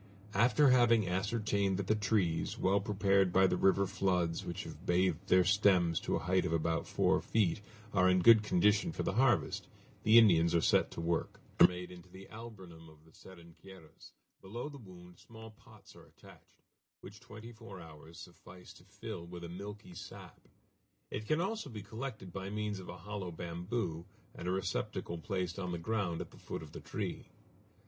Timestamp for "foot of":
26.39-26.71